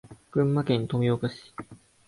[0.31, 1.53] 群馬県富岡市